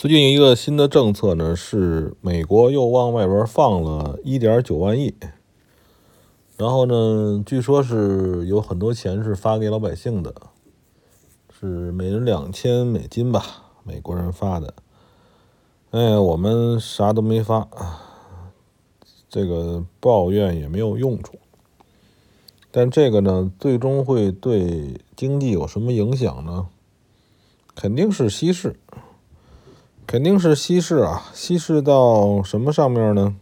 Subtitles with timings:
[0.00, 5.12] 最近一个新的政策呢，是美国又往外边放了一点九万亿，
[6.56, 10.32] 然后呢，据说是有很多钱是发给老百姓的，
[11.50, 13.42] 是每人两千美金吧，
[13.82, 14.72] 美国人发的。
[15.90, 17.66] 哎，我们啥都没发，
[19.28, 21.34] 这个抱怨也没有用处。
[22.70, 26.68] 但这个呢，最终会对经济有什么影响呢？
[27.74, 28.76] 肯定是稀释，
[30.08, 31.30] 肯定是稀释啊！
[31.34, 33.36] 稀释到什么上面呢？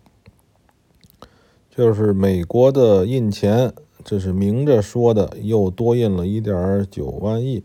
[1.71, 3.73] 就是美国的印钱，
[4.05, 7.63] 这是明着说的，又多印了一点九万亿。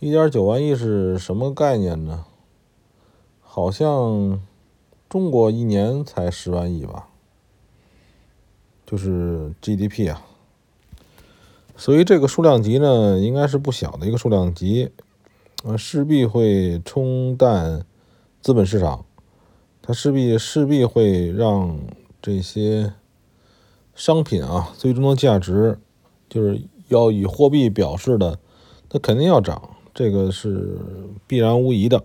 [0.00, 2.24] 一点九万亿是什么概念呢？
[3.42, 4.40] 好像
[5.10, 7.08] 中国一年才十万亿吧，
[8.86, 10.24] 就是 GDP 啊，
[11.76, 14.90] 所以这个数量级呢，应该是不小的一个数量级，
[15.64, 17.84] 呃，势必会冲淡
[18.40, 19.04] 资本市场，
[19.82, 21.78] 它势必势必会让
[22.22, 22.92] 这些
[23.94, 25.78] 商品啊，最终的价值
[26.28, 28.38] 就是要以货币表示的，
[28.88, 30.78] 它肯定要涨，这个是
[31.26, 32.04] 必然无疑的。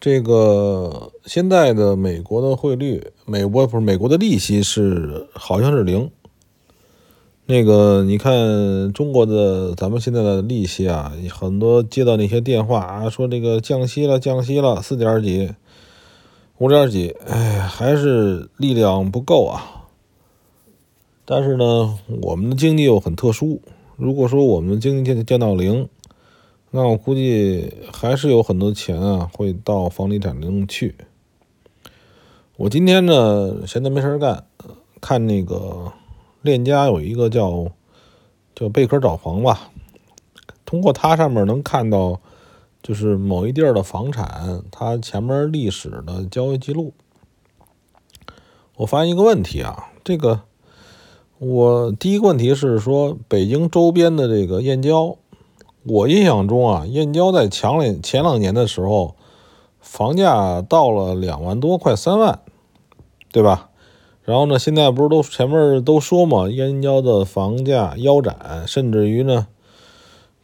[0.00, 6.10] 这个现在的美国的汇率，美国不是美国的利息是好像是零。
[7.46, 15.52] 那个你看中国的咱们现在的利息啊，很多接到那些电话啊，说这个降息了，降息了，四点几，
[16.58, 19.88] 五点几，哎，还是力量不够啊。
[21.26, 23.60] 但是呢，我们的经济又很特殊，
[23.96, 25.88] 如果说我们经济降到零。
[26.76, 30.96] 那我估计还是有很多钱啊，会到房地产中去。
[32.56, 34.44] 我今天呢，闲着没事干，
[35.00, 35.92] 看那个
[36.44, 37.68] 链家有一个叫
[38.54, 39.70] 叫贝壳找房吧，
[40.66, 42.20] 通过它上面能看到，
[42.82, 46.92] 就是某一地儿的房产，它前面历史的交易记录。
[48.76, 50.42] 我发现一个问题啊，这个
[51.38, 55.16] 我第一个问题是说，北京周边的这个燕郊。
[55.86, 59.16] 我印象中啊，燕郊在前两前两年的时候，
[59.80, 62.40] 房价到了两万多，快三万，
[63.32, 63.70] 对吧？
[64.24, 69.46] 然后呢，现在不是都前面都说嘛，燕郊的房价腰斩，甚至于呢，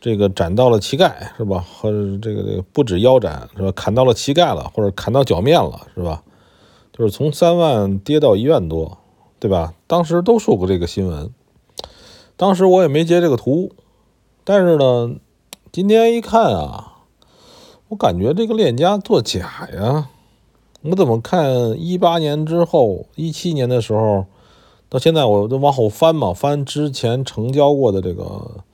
[0.01, 1.65] 这个斩到了膝盖，是吧？
[1.81, 3.73] 或者这个这个不止腰斩，是吧？
[3.73, 6.23] 砍到了膝盖了，或者砍到脚面了，是吧？
[6.93, 8.99] 就是从三万跌到一万多，
[9.39, 9.75] 对吧？
[9.87, 11.31] 当时都说过这个新闻，
[12.37, 13.73] 当时我也没截这个图，
[14.45, 15.17] 但是呢。
[15.73, 17.05] 今天一看啊，
[17.91, 20.09] 我感觉这个链家作假呀！
[20.83, 24.25] 我怎么看一八年之后，一七年的时候，
[24.89, 28.65] 到现在我都往后翻嘛，翻之前成交过的这个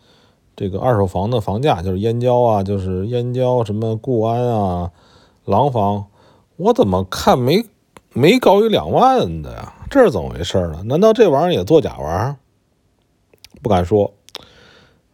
[0.54, 4.92] 这个二手房的房价，就是燕郊啊，就是燕郊什么固安啊、
[5.44, 6.06] 廊坊，
[6.56, 7.64] 我怎么看没
[8.12, 9.74] 没高于两万的呀？
[9.90, 10.82] 这是怎么回事呢？
[10.84, 12.36] 难道这玩意儿也作假玩儿？
[13.62, 14.12] 不敢说。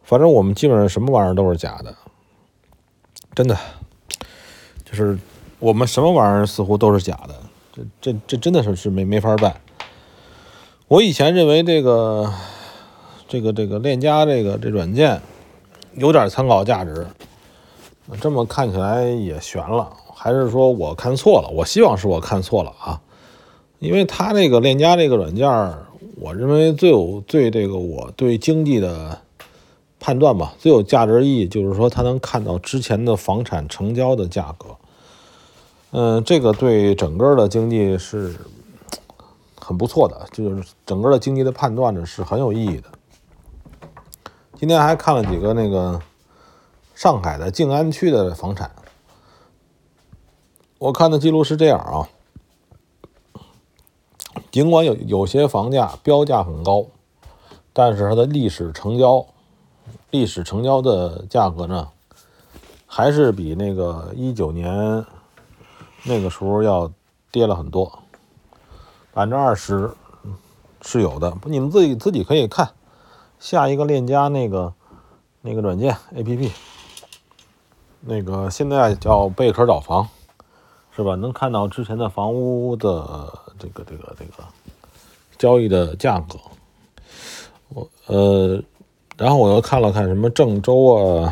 [0.03, 1.95] 反正我们基本上什么玩意儿都是假的，
[3.33, 3.57] 真的，
[4.83, 5.17] 就是
[5.63, 7.33] 我们什么玩意儿似乎都是假的，
[7.71, 9.55] 这这这真的是是没没法办。
[10.89, 12.29] 我以前认为这个
[13.29, 15.21] 这个这个链家这个这软件
[15.93, 17.07] 有点参考价值，
[18.19, 21.47] 这么看起来也悬了，还是说我看错了？
[21.47, 22.99] 我希望是我看错了啊，
[23.79, 25.47] 因为他这个链家这个软件，
[26.17, 29.17] 我认为最有最这个我对经济的。
[30.05, 34.75] 判断吧，最有价值意义就是说，他能看到之前的房产成交的价格。
[35.95, 38.35] 嗯，这个对整个的经济是
[39.59, 42.89] 很不错的，就是整个的经济的判断呢是很有意义的。
[44.55, 46.01] 今天还看了几个那个
[46.95, 48.71] 上海的静安区的房产，
[50.79, 52.09] 我看的记录是这样啊，
[54.49, 56.87] 尽管有有些房价标价很高，
[57.71, 59.27] 但是它的历史成交。
[60.09, 61.89] 历史成交的价格呢，
[62.87, 65.03] 还是比那个一九年
[66.03, 66.91] 那个时候要
[67.31, 67.99] 跌了很多，
[69.13, 69.91] 百分之二十
[70.81, 71.35] 是有的。
[71.45, 72.71] 你们自己自己可以看
[73.39, 74.73] 下一个链家那个
[75.41, 76.51] 那个软件 APP，
[78.01, 80.07] 那个现在叫贝壳找房，
[80.95, 81.15] 是吧？
[81.15, 84.43] 能看到之前的房屋的这个这个这个
[85.37, 86.37] 交易的价格，
[87.69, 88.61] 我呃。
[89.15, 91.31] 然后我又看了看什么郑州啊，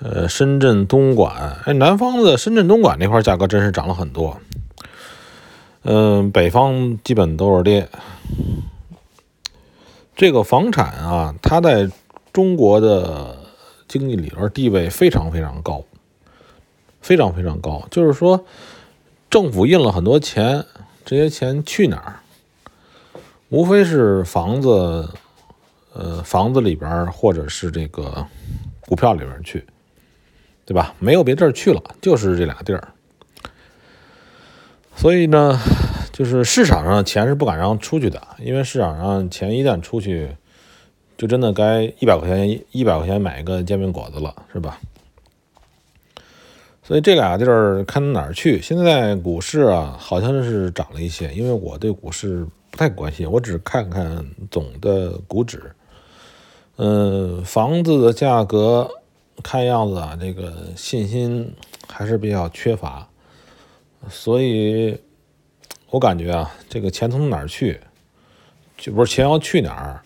[0.00, 4.38] 呃，深圳东莞，哎，南方的深圳东莞那块价格真是涨了很多。
[5.82, 7.88] 嗯，北方基本都是跌。
[10.14, 11.90] 这个房产啊，它在
[12.32, 13.36] 中国的
[13.86, 15.84] 经济里边地位非常非常高。
[17.00, 17.86] 非常非常高。
[17.90, 18.44] 就是说，
[19.30, 20.64] 政府印了很多钱，
[21.04, 22.20] 这些钱去哪儿？
[23.48, 25.08] 无非是房子，
[25.94, 28.26] 呃，房子里边或者是这个
[28.80, 29.64] 股票里边去，
[30.68, 30.94] 对吧？
[30.98, 32.88] 没有别地儿去了，就是这俩地儿。
[34.94, 35.58] 所以呢，
[36.12, 40.28] 就是市场上钱是不敢让出去的，因为市场上钱一旦出去，
[41.16, 44.78] 就真的该一百块钱一百块钱买一个煎饼果子了，是吧？
[46.82, 48.60] 所以这俩地儿看哪儿去。
[48.60, 52.46] 现在股市啊，好像是涨了一些，因为我对股市。
[52.70, 55.72] 不太关心，我只看看总的股指。
[56.76, 58.88] 嗯，房子的价格
[59.42, 61.54] 看样子啊，这个信心
[61.88, 63.08] 还是比较缺乏，
[64.08, 64.98] 所以
[65.90, 67.80] 我感觉啊，这个钱从哪儿去，
[68.76, 70.02] 就不是钱要去哪儿，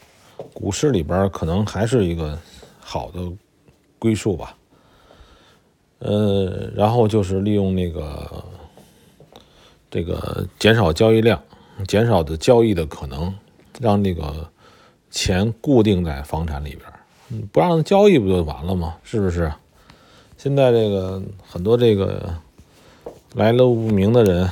[0.53, 2.39] 股市里边可能还是一个
[2.81, 3.21] 好的
[3.99, 4.57] 归宿吧。
[6.01, 8.45] 呃，然后就是利用那个
[9.91, 11.43] 这个减少交易量。
[11.89, 13.35] 减少的交易的可能，
[13.81, 14.49] 让那个
[15.11, 16.92] 钱固定在房产里边
[17.53, 18.97] 不让他交易不就完了吗？
[19.03, 19.53] 是不是？
[20.37, 22.35] 现在这个很多这个
[23.35, 24.51] 来路不明的人，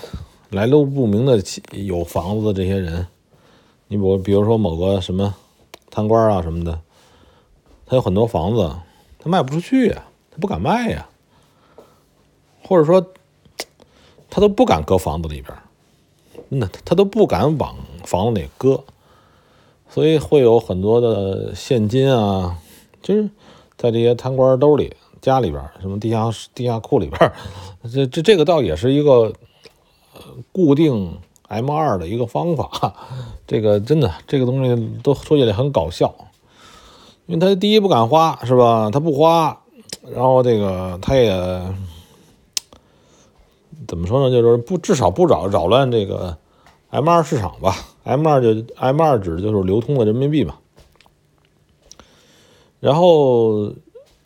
[0.50, 1.42] 来路不明的
[1.72, 3.06] 有房子的这些人，
[3.88, 5.34] 你比比如说某个什么
[5.90, 6.80] 贪官啊什么的，
[7.86, 8.72] 他有很多房子，
[9.18, 11.08] 他卖不出去呀，他不敢卖呀，
[12.62, 13.04] 或者说
[14.30, 15.52] 他都不敢搁房子里边。
[16.52, 18.84] 那他他都不敢往房子里搁，
[19.88, 22.58] 所以会有很多的现金啊，
[23.02, 23.28] 就是
[23.76, 27.32] 在这些贪官兜里、家里边什么地下地下库里边
[27.92, 29.32] 这这这个倒也是一个
[30.52, 31.18] 固定
[31.48, 32.94] M 二的一个方法。
[33.46, 36.14] 这个真的，这个东西都说起来很搞笑，
[37.26, 38.90] 因为他第一不敢花，是吧？
[38.92, 39.60] 他不花，
[40.14, 41.62] 然后这个他也。
[43.88, 44.30] 怎么说呢？
[44.30, 46.36] 就是不，至少不扰扰乱这个
[46.90, 47.74] M 二市场吧。
[48.04, 50.54] M 二就 M 二指就是流通的人民币嘛。
[52.80, 53.74] 然后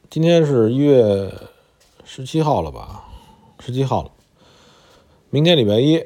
[0.08, 1.34] 今天是一月
[2.04, 3.04] 十七号了吧？
[3.58, 4.10] 十七号了。
[5.30, 6.04] 明天礼拜一，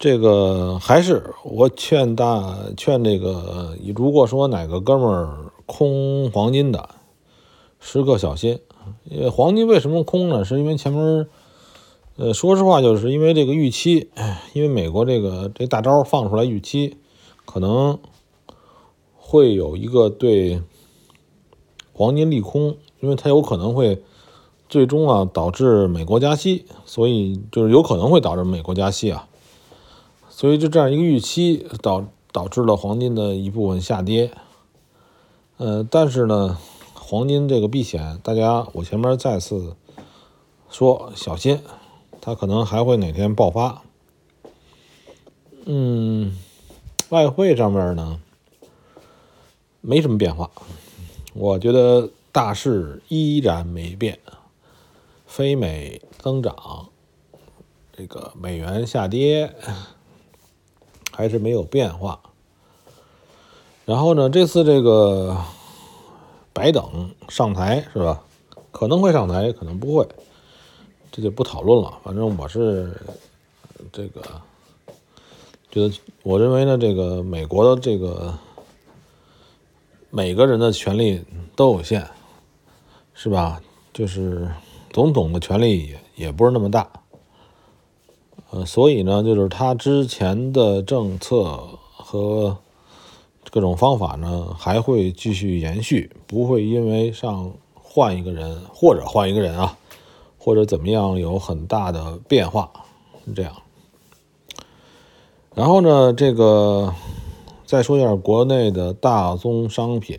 [0.00, 6.88] 这个还是我劝大劝这个，如果说哪个哥们儿空黄金的，
[7.78, 8.58] 时刻小心。
[9.04, 10.44] 因为黄金为什么空呢？
[10.44, 11.28] 是因为前面。
[12.16, 14.10] 呃，说实话，就是因为这个预期，
[14.52, 16.98] 因为美国这个这大招放出来，预期
[17.46, 17.98] 可能
[19.32, 20.60] 会有一个对
[21.94, 24.02] 黄金利空，因为它有可能会
[24.68, 29.26] 最终啊导致美国加息，所以就是有可能会导致美国加息啊，
[30.28, 34.32] 所以就这样一个预期导导致了黄金的一部分下跌。
[35.56, 36.58] 呃，但是呢，
[36.92, 39.74] 黄金这个避险，大家我前面再次
[40.68, 41.58] 说小心。
[42.20, 43.82] 它可能还会哪天爆发。
[45.64, 46.36] 嗯，
[47.08, 48.20] 外汇上面呢
[49.82, 50.50] 没什么变化，
[51.34, 54.18] 我觉得大势依然没变，
[55.26, 56.88] 非美增长，
[57.92, 59.54] 这个美元下跌
[61.10, 62.20] 还是没有变化。
[63.84, 65.36] 然后呢，这次这个
[66.52, 68.22] 白等上台是吧？
[68.70, 70.08] 可能会上台，可能不会。
[71.10, 72.96] 这就不讨论了，反正我是
[73.92, 74.22] 这个
[75.70, 75.92] 觉得，
[76.22, 78.32] 我认为呢，这个美国的这个
[80.14, 81.24] 每个人的权利
[81.56, 82.06] 都有限，
[83.14, 83.62] 是吧？
[83.94, 84.46] 就是
[84.90, 86.86] 总统的权利也也不是那么大，
[88.50, 91.66] 呃，所以呢，就是他之前的政策
[91.96, 92.58] 和
[93.50, 99.78] 各种方法呢，还会继续延续，不会因为上换一个人或者换一个人啊。
[100.44, 102.68] 或者怎么样有很大的变化，
[103.32, 103.52] 这样。
[105.54, 106.92] 然后呢，这个
[107.72, 110.18] 再说一下国内的大宗商品，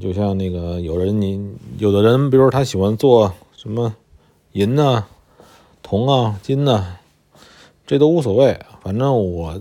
[0.00, 3.94] 就像那个有人你有的人，比如说他喜欢做什么
[4.52, 5.04] 银呐、
[5.82, 6.96] 铜啊、金呐，
[7.86, 8.58] 这都无所谓。
[8.80, 9.60] 反正我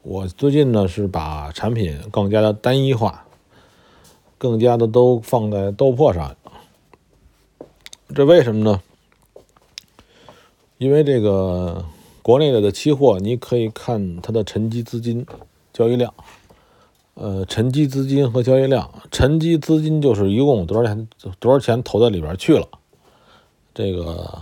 [0.00, 3.26] 我最近呢是把产品更加的单一化，
[4.38, 6.34] 更加的都放在豆粕上。
[8.14, 8.80] 这为什么呢？
[10.78, 11.84] 因为这个
[12.24, 15.26] 国内的期货，你可以看它的沉积资金
[15.74, 16.14] 交易量，
[17.12, 21.06] 呃，沉积资金和交易量，沉积资金就是一共多少钱
[21.38, 22.66] 多少钱投在里边去了，
[23.74, 24.38] 这个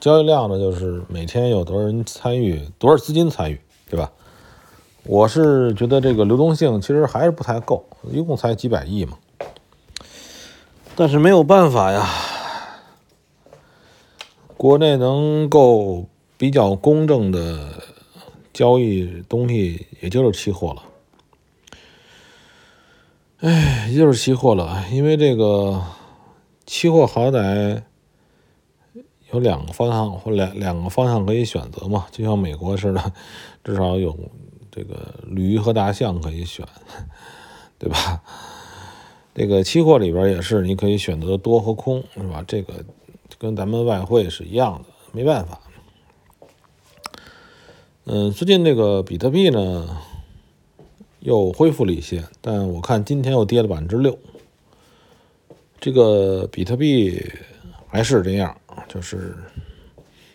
[0.00, 4.10] 交易量呢，就是每天有多少人参与，多少资金参与，对吧？
[5.04, 9.16] 我是觉得这个流动性其实还是不太够，一共才几百亿嘛，
[10.96, 12.04] 但是没有办法呀。
[14.56, 16.06] 国内能够
[16.44, 17.82] 比较公正的
[18.52, 20.82] 交易东西，也就是期货了。
[23.38, 25.82] 哎，也就是期货了，因为这个
[26.66, 27.82] 期货好歹
[29.32, 33.12] 有两个方向或两两个方向可以选择嘛，就像美国似的，
[33.64, 34.14] 至少有
[34.70, 36.68] 这个驴和大象可以选，
[37.80, 38.22] 对吧？
[39.34, 42.44] 这个期货里边也是，你可以选择多和空，是吧？
[42.46, 42.84] 这个
[43.38, 45.58] 跟咱们外汇是一样的，没办法。
[48.06, 49.96] 嗯，最近这个比特币呢
[51.20, 54.18] 又恢复了一些，但我看今天又跌了百分之六。
[55.80, 57.18] 这个比特币
[57.88, 58.54] 还是这样，
[58.88, 59.34] 就是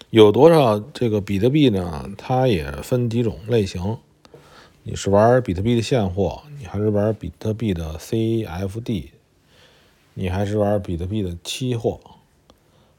[0.10, 2.10] 有多少这个比特币呢？
[2.18, 4.00] 它也分几种类型。
[4.82, 9.10] 你是玩比特币的现货，你还是玩比特币的 CFD，
[10.16, 12.00] 你还是玩比特币的期货。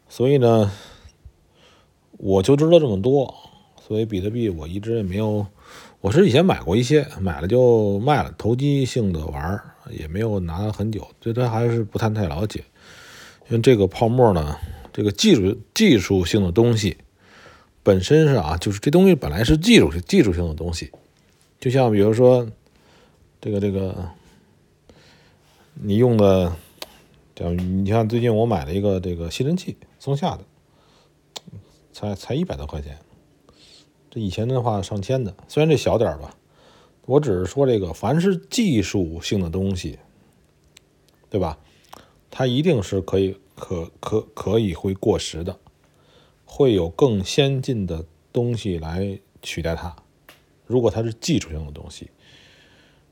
[0.08, 0.70] 所以呢，
[2.18, 3.34] 我就知道这么多。
[3.90, 5.44] 所以比特币我一直也没有，
[6.00, 12.62] 我是以前买过一些，买了就卖了，投机性的玩，也没有拿很久，对它还是不太太了解。
[13.48, 14.56] 因为这个泡沫呢，
[14.92, 16.98] 这个技术技术性的东西
[17.82, 20.92] 本身是啊，就是这东西本来是技术技术性的东西。
[21.58, 22.48] 就像比如说，
[23.40, 24.08] 这个这个，
[25.74, 26.54] 你用的，
[27.34, 30.44] 叫你像最近我买了一个这个吸尘器，松下的，
[31.92, 32.96] 才才一百多块钱。
[34.10, 36.36] 这以前的话上千的，虽然这小点吧，
[37.06, 39.98] 我只是说这个，凡是技术性的东西，
[41.30, 41.58] 对吧？
[42.28, 45.58] 它一定是可以可可可以会过时的，
[46.44, 49.94] 会有更先进的东西来取代它。
[50.66, 52.10] 如果它是技术性的东西，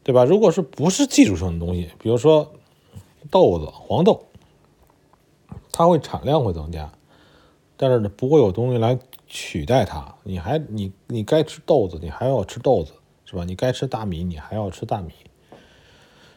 [0.02, 0.24] 对吧？
[0.24, 2.52] 如果是不是技术性的东西，比如说
[3.30, 4.24] 豆子、黄豆，
[5.70, 6.92] 它会产量会增加，
[7.78, 10.14] 但是，不会有东西来取代它。
[10.24, 12.92] 你还你你该吃豆子，你还要吃豆子，
[13.24, 13.44] 是吧？
[13.44, 15.12] 你该吃大米，你还要吃大米。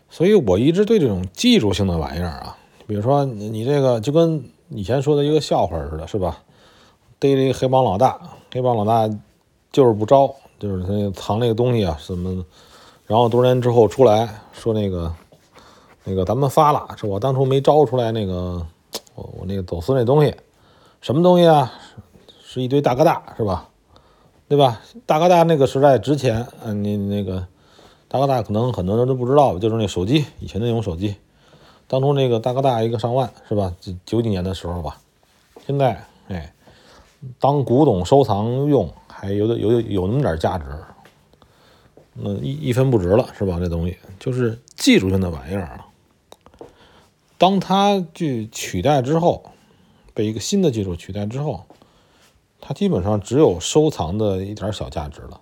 [0.10, 2.58] 所以我一直对这种技术性的玩意儿啊，
[2.88, 6.42] 比如说你这个就跟以前说的一个笑话似的，是吧？
[7.20, 8.22] 逮了一个黑帮老大，
[8.54, 9.14] 黑帮老大
[9.72, 10.34] 就是不招。
[10.60, 12.46] 就是他藏那个东西啊，什么，
[13.08, 15.12] 然后多年之后出来说那个，
[16.04, 18.64] 那个咱们发了，是我当初没招出来那个，
[19.16, 20.32] 我我那个走私那东西，
[21.02, 21.74] 什么东西啊？
[22.44, 23.68] 是一堆大哥大，是吧？
[24.48, 24.82] 对吧？
[25.06, 27.48] 大哥大那个时代值钱，嗯，你那个
[28.08, 31.16] 大哥大可能很多人都不知道，就是那手机，以前那种手机，
[31.88, 33.74] 当初那个大哥大一个上万，是吧？
[33.80, 35.02] 九九几年的时候吧，
[35.66, 36.54] 现在哎，
[37.40, 38.90] 当古董收藏用。
[39.08, 40.66] 还有的有有那么点价值，
[42.14, 43.60] 那一一分不值了，是吧？
[43.60, 45.86] 这东西就是技术性的玩意儿啊。
[47.38, 49.44] 当它去取代之后，
[50.14, 51.66] 被一个新的技术取代之后，
[52.60, 55.42] 它基本上只有收藏的一点小价值了，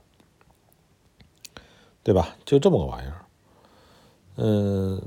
[2.03, 2.35] 对吧？
[2.45, 3.25] 就这么个玩意儿。
[4.37, 5.01] 嗯，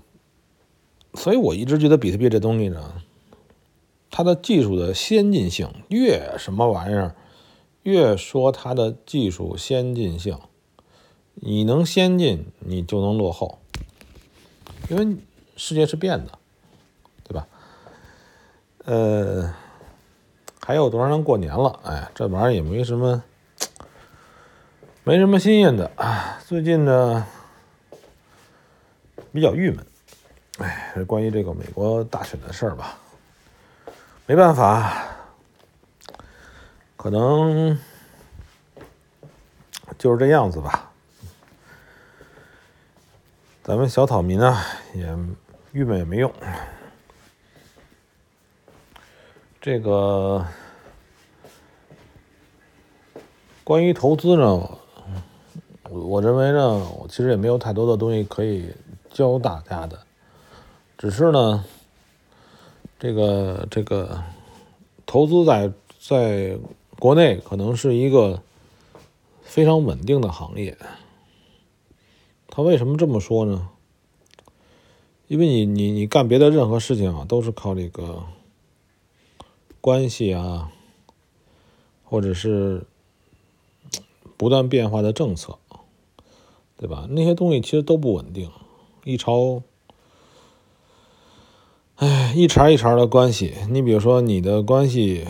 [1.14, 3.02] 所以我一直觉得比特币这东西呢，
[4.10, 7.14] 它的技术的先进性越什么玩意儿。
[7.84, 10.38] 越说它的技术先进性，
[11.34, 13.58] 你能先进，你就能落后，
[14.88, 15.16] 因为
[15.56, 16.38] 世界是变的，
[18.84, 19.54] 呃，
[20.60, 21.80] 还有多少天过年了？
[21.84, 23.22] 哎，这玩意儿也没什么，
[25.04, 26.38] 没什么新鲜的啊。
[26.46, 27.26] 最近呢，
[29.32, 29.86] 比较郁闷，
[30.58, 32.98] 哎，关于这个美国大选的事儿吧，
[34.26, 35.08] 没办法。
[36.96, 37.76] 可能
[39.98, 40.90] 就是这样子吧。
[43.64, 45.08] 咱们小草民啊，也
[45.72, 46.32] 郁闷也没用。
[49.62, 50.44] 这个
[53.62, 54.68] 关于投资呢，
[55.88, 58.74] 我认为呢，我其实也没有太多的东西可以
[59.12, 60.00] 教大家的。
[60.98, 61.64] 只是呢，
[62.98, 64.22] 这个这个
[65.06, 66.58] 投资在在。
[66.98, 68.40] 国内可能是一个
[69.42, 70.78] 非常稳定的行业。
[72.46, 73.70] 他为什么这么说呢？
[75.26, 78.22] 因为你你你干别的任何事情啊，都是靠这个
[79.82, 80.72] 关系啊，
[82.02, 82.86] 或者是
[84.38, 85.58] 不断变化的政策，
[86.78, 87.06] 对吧？
[87.10, 88.50] 那些东西其实都不稳定，
[89.04, 89.62] 一朝，
[91.96, 93.52] 哎，一茬一茬的关系。
[93.68, 95.26] 你比如说你的关系。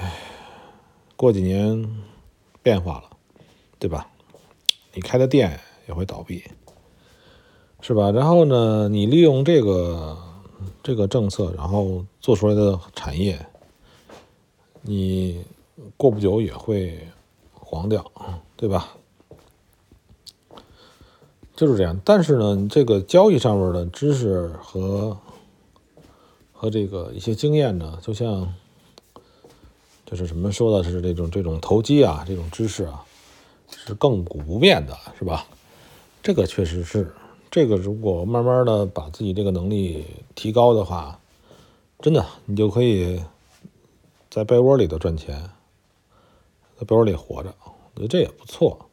[1.14, 2.02] 过几年
[2.64, 3.04] 变化了，
[3.78, 4.08] 对吧？
[4.92, 6.42] 你开的店也会倒闭，
[7.80, 8.10] 是吧？
[8.10, 10.18] 然后呢，你利用这个
[10.82, 13.38] 这个政策，然后做出来的产业，
[14.82, 15.42] 你
[15.96, 16.98] 过不久也会
[17.54, 18.04] 黄掉，
[18.56, 18.92] 对吧？
[21.56, 21.98] 就是这样。
[22.04, 25.16] 但是呢，这个交易上面的知识和
[26.52, 28.52] 和这个一些经验呢，就像
[30.04, 33.04] 就是什么说的是这种这种投机啊，这种知识啊，
[33.70, 35.46] 是亘古不变的，是吧？
[36.22, 37.12] 这个确实是。
[37.50, 41.20] 这个如果慢慢的把自己这个能力提高的话，
[42.00, 43.22] 真的你就可以
[44.32, 45.50] 在被窝里头赚钱，
[46.78, 48.88] 在被窝里活着，我觉得这也不错。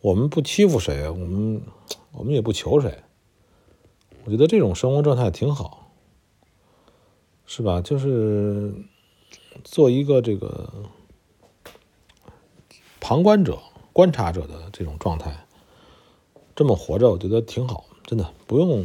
[0.00, 1.62] 我们不欺负谁，我们
[2.10, 2.98] 我们也不求谁。
[4.24, 5.92] 我觉得这种生活状态挺好，
[7.46, 7.80] 是吧？
[7.80, 8.74] 就是
[9.62, 10.68] 做一个这个
[13.00, 13.56] 旁观者、
[13.92, 15.46] 观察者的这种状态，
[16.56, 17.84] 这么活着，我觉得挺好。
[18.04, 18.84] 真的不用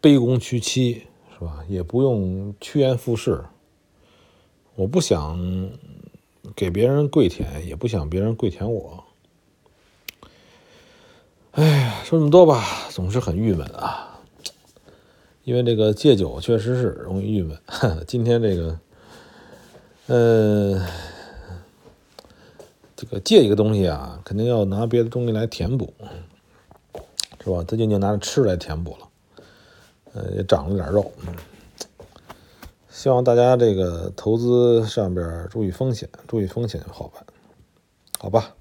[0.00, 1.64] 卑躬屈膝，是吧？
[1.68, 3.44] 也不用趋炎附势。
[4.76, 5.70] 我不想
[6.56, 9.04] 给别人跪舔，也不想别人跪舔我。
[11.52, 14.20] 哎呀，说这么多吧，总是很郁闷啊。
[15.44, 17.58] 因为这个戒酒确实是容易郁闷。
[18.06, 18.78] 今天这个，
[20.06, 20.86] 呃，
[22.96, 25.92] 这个戒一个东西啊，肯定要拿别的东西来填补。
[27.44, 27.62] 是吧？
[27.62, 29.08] 最近就拿着吃来填补了，
[30.14, 31.12] 呃，也长了点肉。
[32.94, 37.24] 希望大家这个投资上边注意风险，注意风险就好办，
[38.20, 38.54] 好吧？